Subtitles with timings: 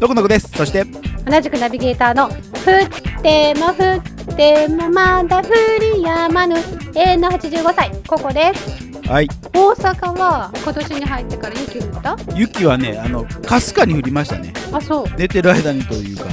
[0.00, 0.48] どこのこです。
[0.52, 3.98] そして同じくナビゲーターの降っても降
[4.32, 5.52] ってもまだ降
[5.94, 6.56] りやまぬ
[6.94, 8.90] 永遠の85歳ここです。
[9.06, 9.28] はい。
[9.52, 12.16] 大阪は今年に入ってから雪降った？
[12.34, 14.54] 雪はねあのかすかに降りましたね。
[14.72, 15.06] あそう。
[15.18, 16.24] 寝てる間にというか。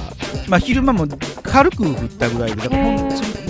[0.48, 1.06] まあ昼間も
[1.44, 2.98] 軽く降ったぐらいでだから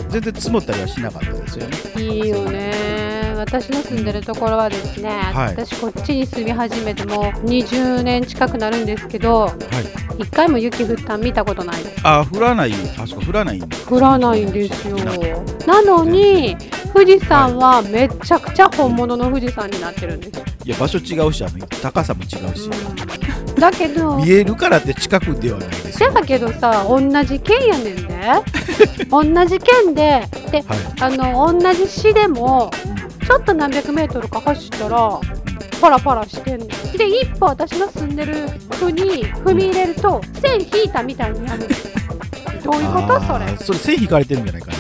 [0.10, 1.78] 全然積もったりはしなかったですよね。
[2.02, 2.97] いいよね
[3.38, 5.56] 私の住んでるところはですね、はい。
[5.56, 9.52] 私こっちに住み始めてもう20年近くなるんですけどは
[10.18, 10.22] い。
[10.22, 12.02] 一回も雪降ったん見たことないです。
[12.04, 12.74] あ降らない。
[13.00, 14.98] あそこ降らないんだ降らないんですよ。
[15.66, 16.58] なのに
[16.94, 22.70] 富士山はめちゃくちゃ本物の富士山になってるんです、いや場所違うしあの高さも違うし、
[23.50, 26.12] うん、だけど 見えるからって近くではないですよ。
[26.12, 28.08] だけどさ同じ県やねんで。
[29.10, 30.28] 同じ県で。
[30.52, 30.78] ではい。
[31.02, 32.72] あの同じ市でも
[33.28, 35.20] ちょっと何百メートルか走ったら
[35.82, 36.68] パラパラしてんの。
[36.68, 38.48] で一歩私の住んでる
[38.80, 41.68] 区に踏み入れると線引いたみたいになる。
[42.64, 43.22] どういうこと？
[43.22, 43.58] それ。
[43.58, 44.78] それ線引かれてるんじゃないかな。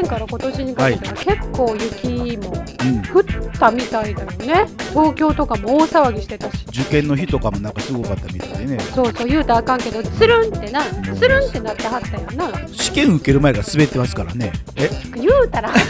[0.00, 3.24] 年から今年にかけては結構雪もうん降っ
[3.58, 4.66] たみたいだよね。
[4.90, 6.64] 東京とかも大騒ぎしてたし。
[6.68, 8.80] 受験の日とかもなんかすごかったみたいでね。
[8.94, 12.50] そうそう言うたらあかんけどつるんってなつるんってなってはったよな。
[12.68, 14.52] 試験受ける前から滑ってますからね。
[14.76, 14.90] え？
[15.16, 15.80] 言うたらあか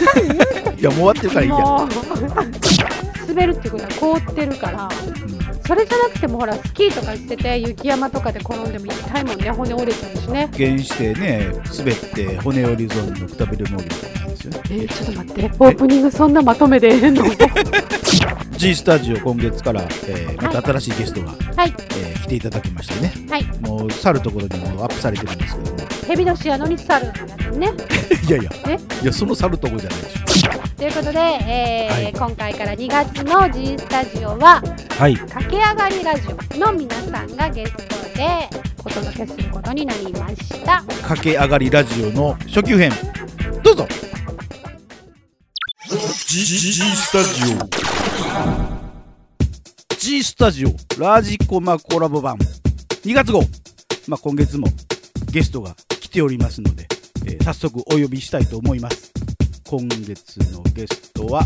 [0.71, 1.55] ん いやもう終わってるからいいや。
[3.27, 4.89] 滑るっていうことは凍ってるから
[5.67, 9.23] それじゃなくてもほらスキーとかしてて雪山とかで転んでも痛い。
[9.23, 10.47] もんね骨折れちゃうしね。
[10.49, 14.03] 受験してね滑って骨折り損のくたびれもんです
[14.45, 14.61] よね。
[14.69, 15.45] えー、ちょっと待って。
[15.45, 17.23] オープニングそんなまとめでええの
[18.57, 21.73] ？G スタジオ今月から、えーまた新しいゲストが、はい。
[21.97, 23.13] えー来ていただきましてね。
[23.29, 23.43] はい。
[23.61, 25.74] もう去るところにもアップされてるんですけど
[26.05, 27.07] もヘビのシアノに猿
[27.57, 27.71] ね。
[28.27, 28.51] いやいや。
[28.67, 28.77] え？
[29.03, 32.13] いやその去るところじゃないでしということで、えーはい。
[32.13, 35.15] 今回から2月の G スタジオはょはい。
[35.15, 38.49] 駆け上がりラジオの皆さんがゲストで
[38.83, 40.83] お届けすることになりました。
[41.07, 42.91] 駆け上がりラジオの初級編。
[43.63, 43.87] どうぞ。
[46.27, 47.57] G, G スタジオ。
[49.97, 50.69] G スタジオ。
[50.99, 52.37] ラジコマコラボ版。
[53.03, 53.41] 2月号、
[54.07, 54.67] まあ、今月も
[55.31, 56.87] ゲストが来ておりますので、
[57.25, 59.11] えー早速お呼びしたいと思います。
[59.67, 61.45] 今月のゲストは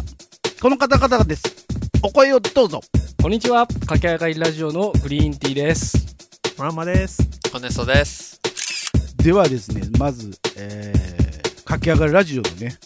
[0.61, 1.65] この方々です。
[2.03, 2.79] お声をどうぞ。
[3.19, 3.65] こんにちは。
[3.65, 6.15] 駆け上がりラジオのグリーンティーです。
[6.59, 7.17] まんまです。
[7.51, 8.39] コネソです。
[9.17, 12.77] ではですねまず、えー、駆け上がりラジオのね、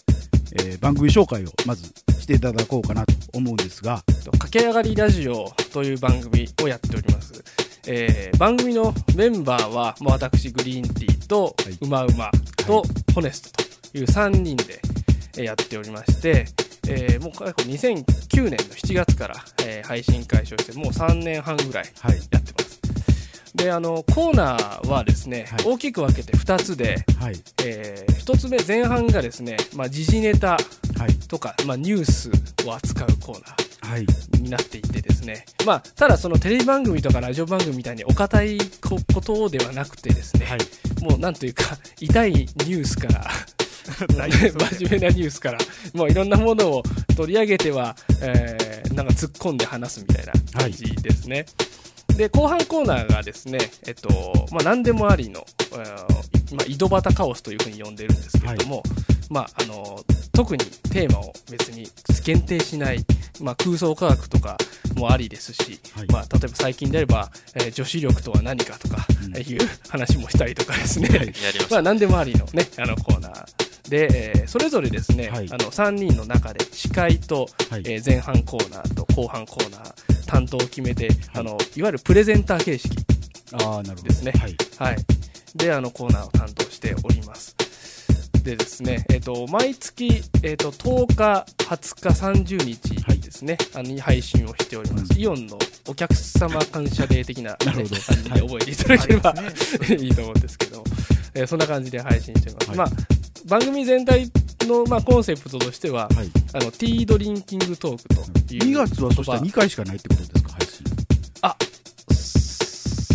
[0.54, 1.84] えー番組紹介をまず
[2.18, 4.02] していただこうかなと思うんですが。
[4.40, 7.34] 駆け上がりラジオという番組をやっております、
[7.88, 11.78] えー番組のメンバーはもう私グリーンティーとはい。
[11.82, 12.32] うまうま
[12.66, 12.84] と
[13.14, 14.80] ホネストという3人で
[15.38, 16.46] えーやっておりまして、
[16.88, 19.36] えーもう過去2009年の7月から、
[19.66, 22.18] えー配信開始をしてもう3年半ぐらいはい。
[22.32, 22.82] やってます。
[23.56, 25.60] であのコーナーはですね、はい。
[25.66, 27.36] 大きく分けて2つで、はい。
[27.64, 30.58] え1つ目前半がですね、まあ、時事ネタ
[30.98, 31.14] はい。
[31.28, 32.32] とか、まあ、ニュース
[32.68, 33.50] を扱うコーナー。
[33.52, 33.62] はい
[34.00, 40.59] になっていてですね、まあ、ただそのテレビ番組とかラジオ番組みたいにお堅いこことではなくてですね、はい。
[41.04, 43.30] もうなんというか 痛いニュースから
[44.09, 45.58] 真面目なニュースから
[45.94, 46.84] もういろんなものを
[47.16, 51.46] 取り上げては、えーなんか突っ込んで話すみたいな感じですね。
[52.16, 58.84] で後半コーナーがですね、えっとまあ、何でもありの、えーまあ、井戸端カオスというふうに呼んでるんですけれども、
[59.34, 60.00] まあ、あの
[60.32, 61.88] 特にテーマを別に
[62.24, 63.04] 限定しない、
[63.42, 64.58] まあ、空想科学とか
[64.96, 66.08] もありですし、はい。
[66.12, 69.36] まあ、例えば最近であれば、えー女子力とは何かとかうん。
[69.36, 69.59] いう
[69.90, 71.34] 話もしたりとかですね、やり
[71.72, 74.08] まあ、何でもありの,、ね、あのコーナーで、
[74.38, 75.47] えーそれぞれですね、はい。
[75.50, 77.82] あの3人の中で司会と、はい。
[77.86, 82.97] えー前半コーナーと後半コーナー担当を決めて、い、あのいわゆるプレゼンター形式、
[83.53, 84.09] ああなるほど。
[84.09, 84.32] ですね。
[84.38, 84.56] はい。
[84.78, 84.97] はい、
[85.56, 87.56] であのコーナーを担当しております。
[88.43, 95.13] でですね、えっ、と毎月えっ、と10日、20日、30日ですね、あのに配信をしております。
[95.13, 95.19] うん。
[95.19, 95.57] イオンの
[95.87, 98.01] お客様感謝デー的な、ね、 なるほど。
[98.01, 99.95] 感じで覚えていただければ、ありますね。
[100.05, 100.84] いいと思うんですけど、
[101.34, 102.69] えーそんな感じで配信しております。
[102.69, 102.78] はい。
[102.78, 102.90] まあ
[103.45, 104.31] 番組全体
[104.61, 106.31] の、まあ、コンセプトとしては、はい。
[106.53, 110.85] あのティードリンキングトークという2月はそしたら2回しかないってことですか配信。
[111.41, 111.57] あ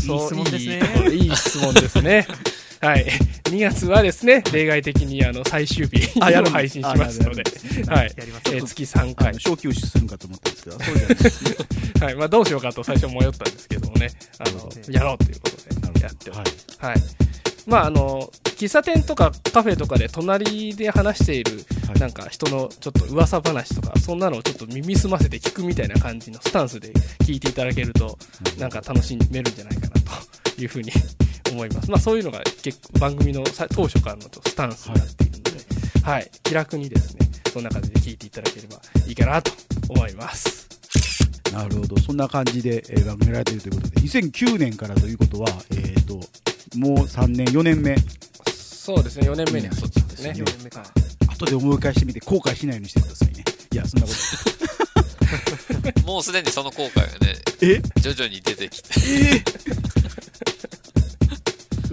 [0.06, 1.10] そういい質問ですね。
[1.10, 2.26] いいいい質問ですね。
[2.80, 3.06] はい、
[3.48, 7.42] 2月はですね例外的にあの最終日あや配信しますので、
[7.88, 8.14] はい。
[8.66, 9.34] 月3回。
[9.38, 11.08] 小休止するんかと思ったんですけどそうじゃ
[12.04, 12.14] ない はい。
[12.16, 16.66] まあ、どうしようかと最初迷ったんですけどもねあのやろうということでやっておりはます。
[16.78, 16.96] はい。
[17.66, 21.98] まああの喫茶店とかカフェとかで隣で話しているはい。
[21.98, 28.18] なんか人のちょっと噂話とかそんなのをちょっと耳澄ませて聞くみたいな感じのスタンスで聞いていただけると
[28.58, 29.88] なんか楽しめるんじゃないかな
[30.56, 30.90] というふうに
[31.50, 31.90] 思います。
[31.90, 35.50] まあそういうのが結構番組のさ当初からのスタンスになっているので、
[36.02, 39.52] はい、気楽にですね、そんな感じで聞いていただければいいかなと
[39.88, 40.68] 思います。
[41.52, 41.98] なるほど。
[41.98, 46.14] そんな感じで、えー番組やられているということで2009年からということは、えー、と
[46.76, 47.96] もう3年4年目。
[48.46, 50.30] そうですね、4年目に入ってますね。
[50.30, 50.70] 4年目。
[50.70, 53.44] かはい後で思い返してみて後悔しないようにしてくださいね。
[53.72, 56.02] いやそんなこと。
[56.04, 57.80] もうすでにその後悔がね、え？
[58.00, 59.87] 徐々に出てきて、えう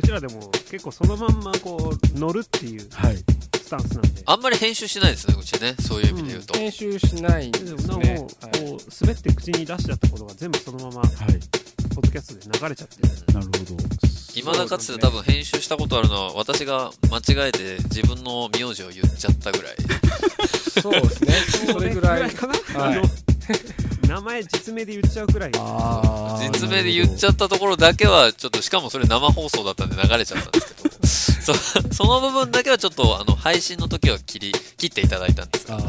[0.05, 3.17] ちらでも結構そのまんまこう乗るっていうはい。
[3.65, 4.21] スタンスなんで。
[4.25, 6.53] あんまり編集しないですね、うちね、そういう意味で言うと。
[6.57, 8.13] 編集しないんでですもね。
[8.13, 8.69] もうはい。
[8.69, 11.09] こう滑って口に出しちゃったことが全部そのままはい。
[11.95, 13.33] ポッドキャストで流れちゃってる。
[13.33, 13.83] なるほど。
[14.35, 19.75] 今だかつて多分編集したことあるのは、私が間違えて自分の名字を言っちゃったぐらい。
[20.81, 21.33] そうですね、
[21.73, 22.29] それぐらい。
[22.31, 23.01] かな、はい
[24.07, 25.51] 名前実名で言っちゃうくらい。
[25.51, 31.55] 実名で言っちゃったところだけは、ちょっと、しかもそれ生放送だったんで流れちゃったんですけど、
[31.93, 35.67] そその部分だけはちょっと、あの、配信の時は切り、切っていただいたんです。
[35.67, 35.79] が、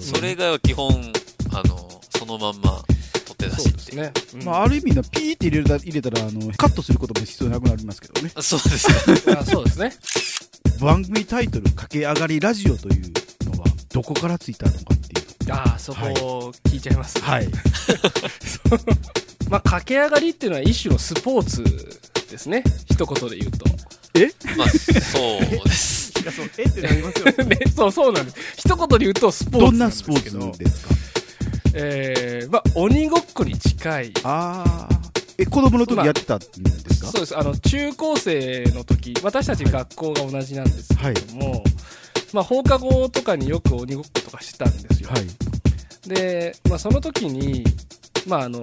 [0.00, 1.12] それ以外は基本、
[1.52, 2.82] あの、そのまんま、
[3.24, 3.96] 取って出しって。
[3.96, 4.12] ね。
[4.34, 4.44] うん。
[4.44, 8.30] まあ、ある意味なピーって入れた入れたらあのカットすることも必要なくなりますけどね。
[8.40, 9.34] そうですね。
[9.34, 9.92] あそうですね。
[10.80, 13.12] 番組タイトル「駆け上がりラジオ」という
[13.50, 14.78] のはどこからついたのか
[15.50, 17.48] ああ、そこを聞いちゃいます、はい
[19.48, 21.62] まあ、駆け上がりっていうのは一種のスポーツ
[22.30, 22.64] ですね。
[22.90, 23.64] 一言で言うと。
[24.56, 26.12] まあ、そうです。
[26.20, 28.36] いやそうえってなりますよね、そうそうなんです。
[28.56, 30.52] 一言で言うとスポーツどんなスポー。
[30.52, 30.94] ツですか？
[31.74, 34.12] えー、まあ、鬼ごっこに近い。
[34.24, 35.06] ああ
[35.38, 36.46] え子供の時やってたんで
[36.94, 37.36] すか、そうです。
[37.38, 41.62] あの、中高生の時、私たち学校が同じなんですけれども、
[42.36, 45.08] まあ、放課後とかによく鬼ごっことかしてたんですよ。
[45.08, 46.06] はい。
[46.06, 47.64] で、まあ、その時に、
[48.26, 48.62] まああの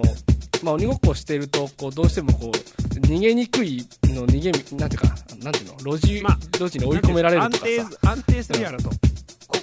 [0.62, 5.08] まあ、鬼ごっこをしているとこうどうしてもこう逃げにくいの逃げみなんていうか
[5.42, 8.96] なんていうの路地、まあ路地に追い込められるとか安さ定安定するやろと、こ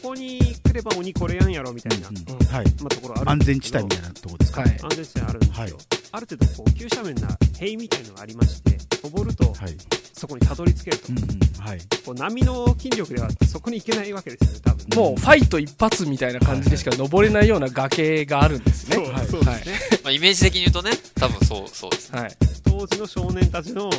[0.03, 2.45] こに来れば鬼これやんやろみたいな、うんうん。
[2.47, 2.65] はい。
[2.81, 4.71] まあ、ところある安全地帯みたいなとこですか、はい。
[4.71, 5.73] 安全地帯あるんですよ、はい。
[6.11, 9.75] ある程度こう急斜面な塀みたいのがありまして登るとはい。
[10.13, 11.25] そこにたどり着けると、うんうん
[11.65, 11.79] はい。
[12.05, 14.87] こう波の筋力ではそこに行けないわけですよね多分。
[14.87, 18.95] ねもうファイト一発みたいな感じでしか登れないような崖があるんですね。
[18.97, 19.25] そうはい。
[19.25, 22.21] そうですね、まあ、イメージ的に言うとね、多分そう、そうですね。
[22.21, 23.89] はい、当時の少年たちの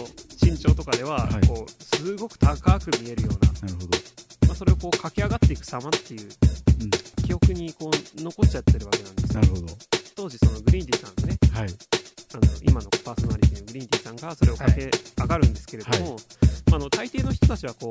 [0.43, 1.47] 身長とかでは、はい。
[1.47, 3.99] こうすごく高く見えるような、なるほど、
[4.47, 6.29] まあ、それをこう駆け上がっていく様っていう
[6.83, 6.91] うん、
[7.25, 9.41] 記憶にこう残っちゃってるわけなんですよ。
[9.41, 9.67] なるほど。
[10.15, 12.02] 当時そのグリーンティーさんねはい
[12.35, 16.17] あの今のパーソナリティのグリーンティーさんがそれを駆け上がるんですけれども、
[16.67, 17.91] まあ、あの大抵の人たちはこ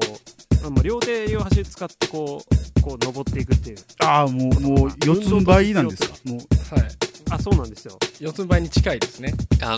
[0.65, 2.43] う、まあ、両手両端使ってこ
[2.77, 3.77] うこう登っていくっていう。
[3.99, 6.15] ああもうもう四つん這いなんですか？
[6.25, 6.37] もう
[6.75, 6.87] はい、
[7.29, 7.97] あそうなんですよ。
[8.19, 9.33] 四つん這いに近いですね。
[9.61, 9.77] あ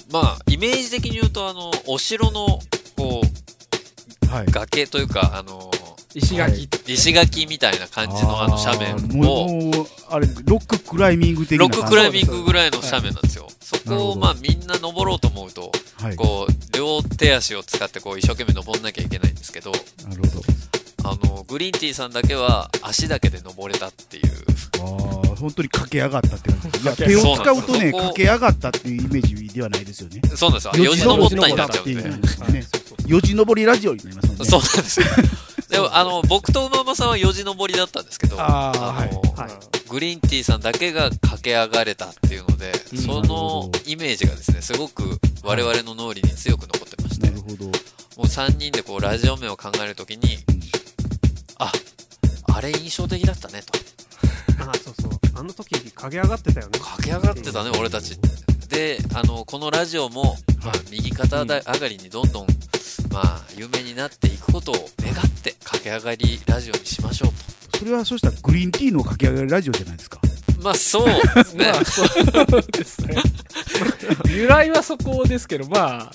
[0.00, 2.58] ーまあ、イメージ的に言うと、あの、お城の、
[2.96, 3.22] こ
[4.22, 4.46] う、はい。
[4.46, 5.82] 崖というか、あのー
[6.14, 13.48] 石垣、石垣みたいな感じのあの斜面を、もうもうあれロッククライミング的なロッククライミングぐらいの斜面なんですよ。
[13.48, 19.72] そなるほどこをまあみんな登ろうと思うと、はいこう、両手足を使ってこう一生懸命登んなきゃいけないんですけど、
[20.08, 20.42] なるほど
[21.04, 24.24] あの、グリーンティーさんだけは足だけで登れたっていう。
[24.80, 30.84] ああ本当に駆け上がったって感じ いや手を使うとね駆け上がったっていうイメージではないですよねそうなんですよ。
[30.84, 32.00] よじ登ったになっちゃうんで。
[32.00, 32.66] っていうね
[33.06, 35.06] よじ登りラジオになりますもんねそうなんですよ。
[35.72, 39.88] でも、あの、僕と馬場さんはよじ登りだったんですけど、あーのはい。
[39.88, 42.98] グリーンティーさんだけが駆け上がれたっていうので、うん。
[42.98, 47.70] そのイメージがですね、すごく我々の脳裏に強く残ってまして、もなるほど。
[48.18, 50.38] う3人でこうラジオ名を考えるときに、
[51.58, 51.72] あ、
[52.54, 53.72] あれ印象的だったねと。
[54.68, 55.10] あそうそう。
[55.34, 56.78] あの時駆け上がってたよね。
[56.78, 58.18] 駆け上がってたね、俺たち。
[58.72, 62.46] で、あの、このラジオも、まあ、右肩上がりにどんどん、
[63.12, 70.62] まあ、有名になっていくことを願って、駆け上がりラジオにしましょうそれはそうしたらグリーンティーの駆け上がりラジオじゃないですかと。
[70.62, 71.78] まあ、そうですねま。
[71.80, 72.04] あ、そ
[72.58, 73.22] うですね。
[74.32, 76.12] 由来はそこですけど、まあ、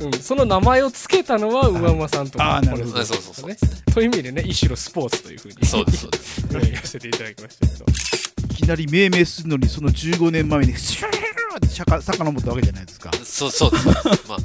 [0.00, 3.56] うん、その名前を付けたのは馬馬さんとあーなるほどそうそうそうね。
[3.94, 6.40] という意味でね、一種のスポーツというふうにそうです、そうです。
[6.50, 7.84] 言わせていただきましたけど。
[8.50, 13.10] いきなり命名するのにその15年前にシューーってしゃか遡ったわけじゃないですか。
[13.24, 13.92] そうそうそう
[14.28, 14.38] まあ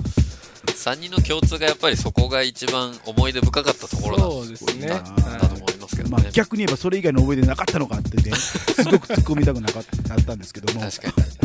[0.67, 4.23] 3人の共通がやっぱりそこが一番思い出深かったところだ。
[4.23, 4.87] そうですね。
[4.87, 5.01] だだ
[5.47, 9.83] と思いますけどまあね、逆に言えばそれ以外の思い出なかったのかってねすごく突っ込みたくなかっ
[10.25, 10.81] たんですけども。
[10.81, 11.44] 確かに確か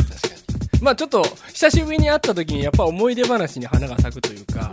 [0.83, 1.23] まあちょっと
[1.53, 4.71] 久しぶりに会った時にやっぱ思い出話に花が咲くというか、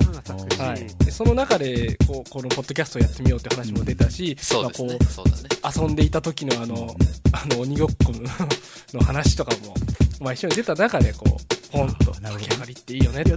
[0.59, 6.97] はい、でその中でこうこのポッドキャストをやってみようって話も出たし、遊んでいた時のあの
[7.33, 8.21] あの鬼ごっこの
[8.95, 9.75] の話とかも、
[10.21, 13.37] まあ、一緒に出た中でこうポンと駆け上がりっていいよねって。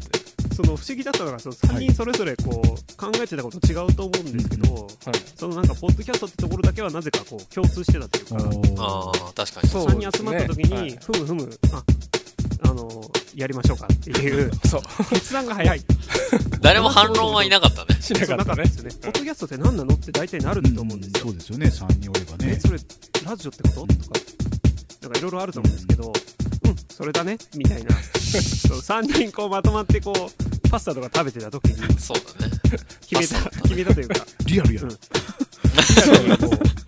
[0.51, 4.91] その不思議だったのがその3人それぞれこう考えてたこと違うと思うんですけど、はい
[5.35, 8.35] そのなんかポッドキャストってところだけはなぜかこう共通してたというか
[8.77, 10.91] ああ確かにそう3人集まった時に、はい。
[11.01, 12.10] ふむふむああ
[12.73, 14.51] のやりましょうかっていう。
[14.67, 14.81] そう。
[15.09, 15.81] 決断が早い。
[16.61, 18.01] 誰も反論はいなかったね。
[18.01, 18.45] しなかったね。
[18.45, 22.53] かったですよねポッドキャストって何なのって大体なると思うんですよ、そうですよね3人おればね。
[22.57, 22.79] えそれ
[23.25, 23.87] ラジオってこと？
[23.87, 24.19] とか
[25.01, 26.13] なんかいろいろあると思うんですけど
[26.65, 26.75] うん。
[26.95, 27.95] それだねみたいな。
[28.21, 32.53] そう3人こうまとまってこうパスタとか食べてた時にそうだね。
[33.07, 34.15] 決めたパスタ決めたというか。
[34.45, 34.89] リアルやうん。
[34.89, 34.95] ろ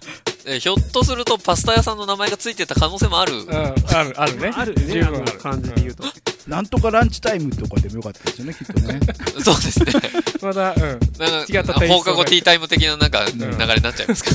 [0.45, 4.51] えひょっとするとパスタ屋さんの名前がついてた可能性もある、うん、あるあるね。
[4.55, 5.21] あるね十分。
[5.21, 6.03] ある感じで言うと、
[6.47, 8.99] なんとかランチタイムとかでもよかったですよねきっとね。
[9.43, 9.93] そうですね。
[10.41, 10.81] まだうん。
[10.81, 13.57] なんか放課後ティータイム的ななんか流ん。
[13.57, 14.31] れになっちゃいますか。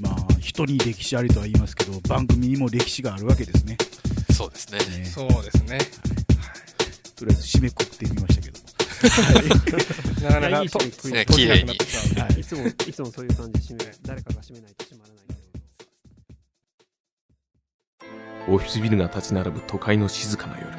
[0.00, 3.76] まあ人に歴史ありとは言いますけど番組にも歴史があるわけですね。
[4.28, 4.78] らそうですね。
[4.78, 5.04] ね。
[5.04, 5.78] そうですね。
[7.16, 8.58] とりあえず締めくくってみましたけど。
[8.60, 8.65] も
[10.22, 12.40] なかないかいい締めくくりね閉じなくなってさはい。
[12.40, 15.24] いつもいつもそういう感じで締め誰かが締めないと締まらない
[18.48, 20.70] オフィスビルが立ち並ぶ都会の静かな夜。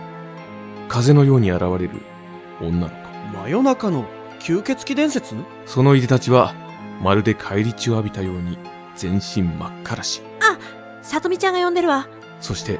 [0.87, 1.89] 風のように現れる
[2.61, 2.95] 女の子。
[3.33, 4.05] 真夜中の
[4.39, 5.35] 吸血鬼伝説？
[5.65, 6.55] そのいでたちは
[7.03, 8.57] まるで返り血を浴びたように
[8.95, 10.21] 全身真っ赤らし
[11.01, 12.07] さとみちゃんが呼んでるわ。
[12.39, 12.79] そして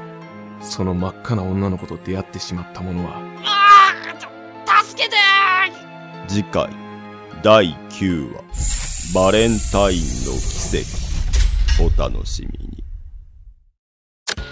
[0.62, 3.20] その真っ赤な女の子と出会ってしまった者は
[6.28, 6.68] 次回
[7.42, 8.42] 第9話
[9.14, 10.86] バレンタインの奇跡。
[11.82, 12.84] お楽しみに。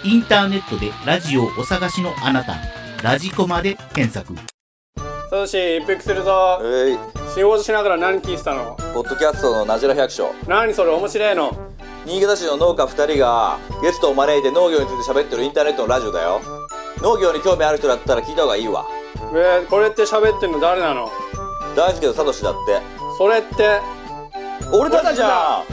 [0.03, 2.55] インターネットでラジオをお探しのあなた、
[3.03, 4.33] ラジコマで検索。
[4.95, 6.59] サトシ一服するぞ。
[6.63, 6.97] えい。
[7.35, 8.75] 仕事しながら何聞いてたの？
[8.95, 10.31] ポッドキャストのなじら百姓。
[10.47, 11.51] 何それ面白いの？
[12.07, 16.41] 新潟市の農家2人がゲストを招いて農業について喋ってるインターネットのラジオだよ。
[17.03, 18.87] 農業に興味ある人だったら聞いた方がいいわ。
[19.33, 21.11] えー、これって喋ってんの誰なの？
[21.77, 22.81] 大輔とサトシだって。
[23.19, 23.79] それって。
[24.73, 25.65] 俺たちじゃん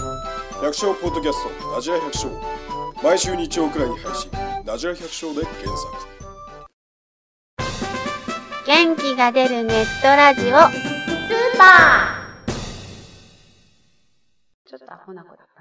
[0.63, 2.31] 百姓ポッドキャストなじら百姓。
[3.03, 4.31] 毎週日曜くらいに配信
[4.67, 6.07] なじら百姓で検索。
[8.67, 10.45] 元気が出るネットラジオ。
[10.45, 10.59] スー
[11.57, 12.51] パー。
[14.67, 15.54] ちょっとアホな子だ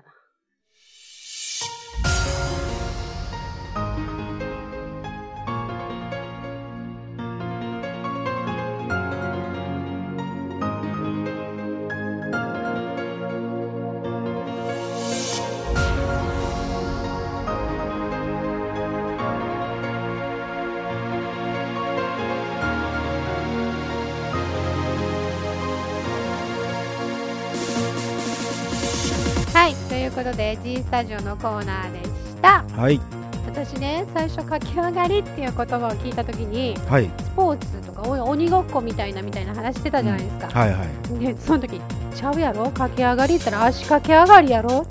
[30.07, 32.63] いということで G スタジオのコーナーでした。
[32.75, 32.99] はい。
[33.45, 37.09] 私ね最初駆け上がりっていう言葉を聞いた時にはい。
[37.19, 41.19] スポーツとかお鬼ごっこみたいなみたいな話してたじゃないですか、はいはい。
[41.19, 41.79] でその時
[42.15, 42.69] ちゃうやろ？
[42.71, 44.85] 駆け上がりって言ったら足駆け上がりやろ？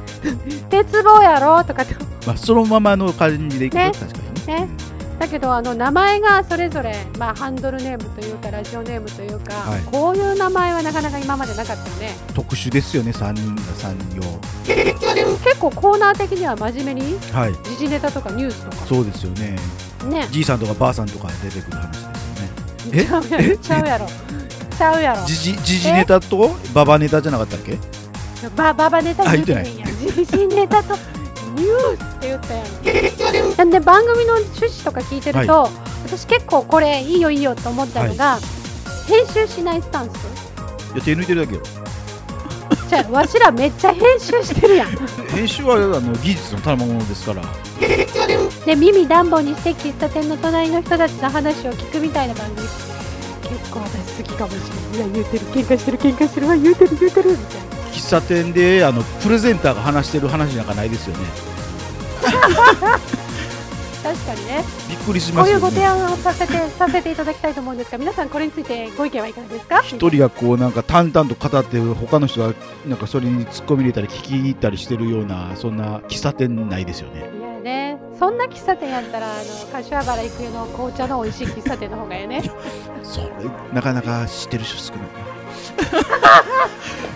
[0.70, 1.62] 鉄棒やろ？
[1.64, 1.94] とかって。
[2.26, 3.92] まあそのままの感じでいくとね。
[3.92, 4.60] 確かにね。
[4.66, 4.85] ね
[5.18, 9.80] だけどあの名前がそれぞれ、まあ、ハンドルネームというかラジオネームというか、はい。
[9.84, 12.10] こういう名前はなかなか今までなかったよね。
[12.34, 14.22] 特殊ですよね3人が3人用
[15.44, 17.52] 結構コーナー的には真面目にはい。
[17.64, 18.76] 時事ネタとかニュースとか。
[18.86, 19.56] そうですよね。
[20.10, 20.28] ね。
[20.30, 21.90] じいさんとかばあさんとか出てくる話
[22.90, 23.28] ですよね。
[23.52, 24.08] えちゃうやろ。
[24.08, 24.36] ちゃうやろ。
[24.76, 25.26] ちゃうやろ。
[25.26, 27.78] じじじじネタとババネタじゃなかったっけ？
[28.54, 30.94] ばババネタあ言うてへんやん時事ネタと
[31.56, 32.64] ニュースって言ったや
[33.54, 33.56] ん。
[33.56, 35.68] なんで番組の趣旨とか聞いてると、
[36.04, 38.38] 私結構これいいよいいよと思ったのが、
[39.08, 40.16] 編集しないスタンス。
[40.94, 41.62] いや手抜いてるだけよ。
[42.88, 44.88] じゃあわしらめっちゃ編集してるやん。
[45.34, 47.42] 編集はあの技術の賜物ですから。
[48.64, 52.68] で耳暖房にして喫茶店の隣の人たちの話を聞くみたいな番組。
[53.42, 54.54] 結構私好きかもし
[54.94, 56.48] れないいや言うてる喧嘩してる喧嘩してる。
[56.48, 57.65] わ言うてる言うてるみたいな
[57.96, 61.24] 喫茶店であのプレゼンターが話してる話なんかないですよね。
[64.02, 64.64] 確かにね。
[64.88, 69.80] びっくりしこういうご提案をさせてさせていただきたいと思うんですが皆さんこれについてご意見はいかがですか？
[69.82, 72.54] 一人がこうなんか淡々と語ってる他の人が
[72.86, 77.20] なんかそれに突っ込み入れたり聞き入ったりしてるようなそんな喫茶店ないですよね。
[77.20, 77.98] いやね。
[78.18, 82.42] そんな喫茶店やったらあの柏原郁恵の紅茶の美味しい喫茶店の方がええね。
[83.02, 83.26] それ
[83.72, 85.02] なかなか知ってる人少ない？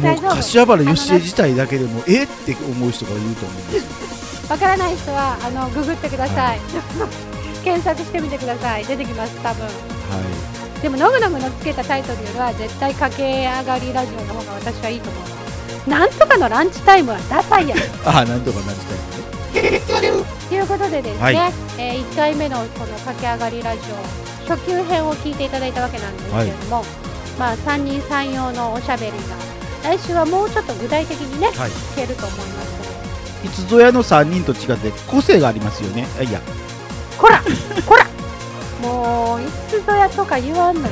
[0.00, 6.60] もう柏原芳恵自体だけでもえって思う人がいると思うんですよわからない人はあのググってください。
[7.62, 8.84] 検索してみてください。
[8.84, 9.64] 出てきます多分。
[9.64, 9.70] は
[10.82, 15.20] でもノグノグのつけたタイトルよりは絶対駆け上がりラジオの方が私はいいと思
[15.86, 19.80] うなんとかのランチタイムはダサいや ああなんとかなりたいね
[20.48, 21.36] ということでですね、はい。
[21.78, 26.84] え1回目のこの駆け上がりラジオ初級編を聞いていただいたわけなんですけれども、
[27.38, 29.18] まあ3人3用のおしゃべりが
[29.82, 31.70] 来週はもうちょっと具体的にね、はい。
[31.70, 33.46] 聞けると思います。
[33.46, 36.06] いつぞやの3人と違って個性がありますよね。
[36.18, 36.40] あいや。
[37.18, 37.42] こら
[37.86, 38.06] こら。
[38.82, 40.88] もういつぞやとか言わんのよ。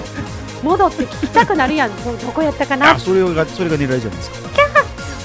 [0.62, 2.04] 戻って聞きたくなるやん。
[2.04, 2.92] どどこやったかな。
[2.92, 4.48] あそれがそれが狙いじゃないですか。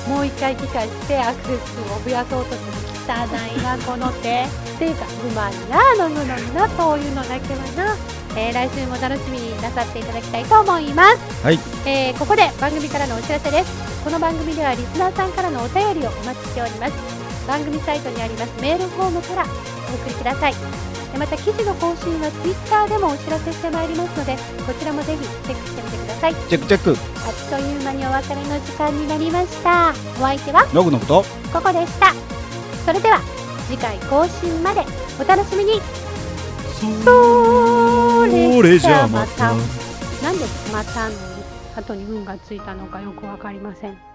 [0.07, 3.25] もう一回聞かしてアクセス数を増やそうとしても汚
[3.57, 4.45] いなこの手。
[4.73, 7.95] っていうかうまいな飲むのになそういうのだけはな、
[8.35, 11.59] えー来週も楽しみになさっていただきたいと思います、はい。
[11.85, 14.03] えーここで番組からのお知らせです。
[14.03, 16.93] この番組ではリスナーさんからのお便りをお待ちしております。
[17.47, 18.61] 番組サイトにあります。
[18.61, 20.53] メールフォームからお送りください。
[21.13, 24.35] でまた記事の更新は Twitter でもお知らせしてまいりますので
[24.65, 26.33] こちらもぜひチェックしてみてください。
[26.33, 26.89] チェックチェック。
[26.89, 29.93] あっという間にお別れの時間になりました。
[30.17, 31.23] お相手はノグノグと。
[31.53, 32.13] ここでした。
[32.85, 33.21] それでは
[33.67, 34.81] 次回更新まで
[35.21, 35.79] お楽しみに。
[37.05, 37.82] そ
[38.61, 39.53] れじゃあまた。
[40.21, 41.15] なんでまたの
[41.75, 44.12] 後に運がついたのかよくわかりません。